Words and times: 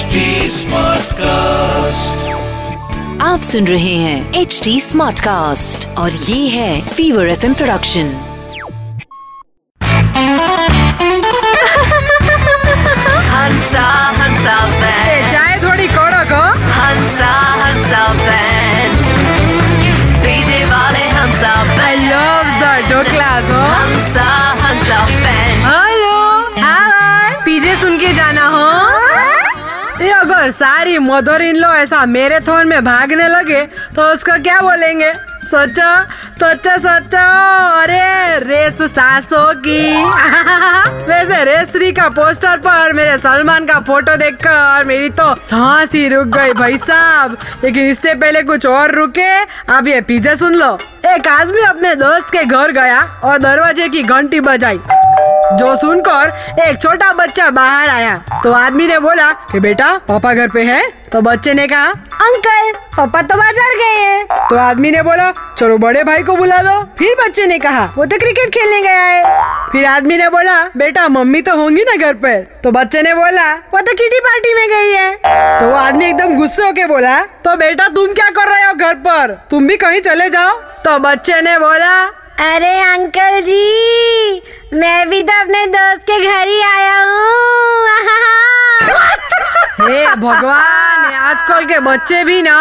HD 0.00 0.18
Smartcast. 0.56 2.20
आप 3.22 3.42
सुन 3.44 3.66
रहे 3.66 3.94
हैं 4.02 4.40
एच 4.40 4.60
डी 4.64 4.80
स्मार्ट 4.80 5.20
कास्ट 5.20 5.86
और 5.98 6.12
ये 6.28 6.38
है 6.48 6.70
फीवर 6.88 7.28
एफ़ 7.30 7.44
प्रोडक्शन 7.52 8.12
हंसा 13.32 14.56
चाय 15.32 15.58
थोड़ी 15.64 15.88
कड़क 15.88 16.32
हो 16.32 16.42
हंसा 16.78 17.32
हंसा 17.64 18.06
बैन 18.22 18.96
डीजे 20.24 20.64
वाले 20.72 21.04
हंसा 21.18 21.54
आई 21.86 21.96
लव 22.06 22.58
द 22.62 23.04
क्लास 23.10 23.50
हो 23.52 23.69
अगर 30.40 30.50
सारी 30.50 30.98
मदर 30.98 31.42
इन 31.42 31.56
लो 31.56 31.68
ऐसा 31.68 32.06
मैराथन 32.06 32.68
में 32.68 32.84
भागने 32.84 33.28
लगे 33.28 33.60
तो 33.96 34.02
उसको 34.02 34.42
क्या 34.42 34.60
बोलेंगे? 34.60 35.12
सोचो 35.44 36.04
सोचो 36.38 36.78
सोचो। 36.78 37.24
अरे, 37.80 38.38
रेस 38.38 38.82
सांसों 38.82 39.54
की। 39.54 40.04
वैसे 41.06 41.44
रेस 41.44 41.72
थ्री 41.72 41.92
का 41.92 42.08
पोस्टर 42.08 42.56
पर 42.56 42.92
मेरे 42.92 43.18
सलमान 43.18 43.66
का 43.66 43.80
फ़ोटो 43.80 44.16
देखकर 44.16 44.84
मेरी 44.84 45.10
तो 45.10 45.34
सांस 45.34 45.92
ही 45.92 46.08
रुक 46.08 46.26
गई 46.26 46.52
भाई 46.52 46.78
साहब। 46.78 47.36
लेकिन 47.64 47.90
इससे 47.90 48.14
पहले 48.14 48.42
कुछ 48.42 48.66
और 48.66 48.90
रुके, 48.90 49.42
अब 49.72 49.88
ये 49.88 50.00
पीछे 50.00 50.36
सुन 50.36 50.54
लो। 50.54 50.78
एक 51.06 51.28
आदमी 51.28 51.62
अपने 51.62 51.94
दोस्त 51.94 52.32
के 52.32 52.42
घर 52.42 52.70
गया 52.70 53.20
और 53.24 53.38
दरवाजे 53.38 53.88
की 53.88 54.02
घंटी 54.02 54.40
बजाई। 54.40 54.80
जो 55.52 55.74
सुनकर 55.76 56.60
एक 56.60 56.80
छोटा 56.82 57.12
बच्चा 57.12 57.48
बाहर 57.50 57.88
आया 57.88 58.16
तो 58.42 58.52
आदमी 58.52 58.86
ने 58.86 58.98
बोला 58.98 59.30
कि 59.52 59.60
बेटा, 59.60 59.96
पापा 60.08 60.32
घर 60.34 60.48
पे 60.48 60.62
है? 60.64 60.82
तो 61.12 61.20
बच्चे 61.20 61.54
ने 61.54 61.66
कहा, 61.68 61.86
अंकल, 62.22 62.70
पापा 62.96 63.22
तो 63.22 63.36
बाज़ार 63.36 63.74
गए 63.76 63.96
हैं। 63.96 64.48
तो 64.48 64.56
आदमी 64.58 64.90
ने 64.90 65.02
बोला, 65.02 65.30
चलो 65.58 65.78
बड़े 65.78 66.04
भाई 66.04 66.22
को 66.22 66.36
बुला 66.36 66.58
दो। 66.58 66.82
फिर 66.98 67.14
बच्चे 67.20 67.46
ने 67.46 67.58
कहा, 67.58 67.84
वो 67.96 68.04
तो 68.06 68.18
क्रिकेट 68.18 68.52
खेलने 68.54 68.80
गया 68.82 69.02
है। 69.02 69.70
फिर 69.72 69.86
आदमी 69.86 70.16
ने 70.16 70.28
बोला, 70.28 70.60
बेटा, 70.76 71.08
मम्मी 71.08 71.42
तो 71.42 71.56
होंगी 71.56 71.84
ना 71.84 71.96
घर 71.98 72.14
पर। 72.14 72.46
तो 72.64 72.70
बच्चे 72.70 73.02
ने 73.02 73.14
बोला, 73.14 73.52
वो 73.74 73.80
तो 73.80 73.94
किटी 73.94 74.20
पार्टी 74.20 74.54
में 74.54 74.66
गई 74.68 74.92
है। 74.92 75.12
तो 75.60 75.66
वो 75.66 75.76
आदमी 75.76 76.06
एकदम 76.06 76.36
गुस्से 76.36 76.62
होके 76.62 76.86
बोला 76.86 77.20
तो 77.44 77.56
बेटा, 77.56 77.88
तुम 77.88 78.12
क्या 78.12 78.30
कर 78.30 78.48
रहे 78.48 78.64
हो 78.64 78.74
घर 78.74 78.94
पर? 79.06 79.38
तुम 79.50 79.66
भी 79.68 79.76
कहीं 79.76 80.00
चले 80.00 80.30
जाओ? 80.30 80.56
तो 80.84 80.98
बच्चे 81.00 81.40
ने 81.42 81.58
बोला, 81.58 81.94
अरे, 82.40 82.78
अंकल 82.82 83.40
जी। 83.40 83.89
मैं 84.72 85.08
भी 85.10 85.22
तो 85.28 85.40
अपने 85.40 85.64
दोस्त 85.66 86.02
के 86.10 86.18
घर 86.24 86.48
ही 86.48 86.60
आया 86.62 86.98
हूँ। 87.04 87.88
हे 89.88 90.04
भगवान 90.14 91.14
आजकल 91.14 91.64
के 91.68 91.78
बच्चे 91.86 92.22
भी 92.24 92.40
ना। 92.42 92.58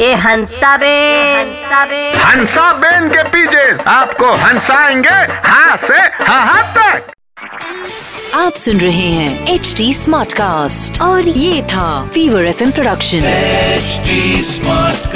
ए 0.00 0.12
हंसा 0.24 0.76
बे। 0.76 0.92
हंसा 1.36 1.84
बे 1.86 2.02
हंसा 2.18 2.72
बेन 2.82 3.08
के 3.14 3.22
पीछे 3.30 3.64
आपको 3.90 4.32
हंसाएँगे 4.44 5.18
हाँ 5.48 5.76
से 5.86 5.98
हाँ 6.24 6.62
तक। 6.76 7.12
आप 8.36 8.54
सुन 8.62 8.78
रहे 8.80 9.08
हैं 9.12 9.54
एच 9.54 9.74
डी 9.76 9.92
स्मार्ट 9.94 10.32
कास्ट 10.40 11.00
और 11.02 11.28
ये 11.28 11.62
था 11.72 11.86
fever 12.14 12.44
F 12.46 12.62
production 12.74 13.20
HD 13.78 14.18
Smartcast. 14.50 15.09